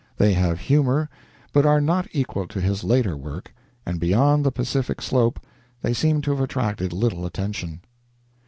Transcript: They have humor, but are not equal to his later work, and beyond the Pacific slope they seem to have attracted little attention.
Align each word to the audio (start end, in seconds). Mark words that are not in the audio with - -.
They 0.17 0.33
have 0.33 0.61
humor, 0.61 1.11
but 1.53 1.63
are 1.63 1.79
not 1.79 2.07
equal 2.11 2.47
to 2.47 2.59
his 2.59 2.83
later 2.83 3.15
work, 3.15 3.53
and 3.85 3.99
beyond 3.99 4.43
the 4.43 4.51
Pacific 4.51 4.99
slope 4.99 5.39
they 5.83 5.93
seem 5.93 6.23
to 6.23 6.31
have 6.31 6.41
attracted 6.41 6.91
little 6.91 7.23
attention. 7.23 7.81